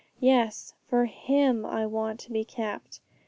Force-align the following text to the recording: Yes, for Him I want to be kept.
Yes, 0.19 0.73
for 0.89 1.05
Him 1.05 1.63
I 1.63 1.85
want 1.85 2.19
to 2.21 2.31
be 2.31 2.43
kept. 2.43 3.01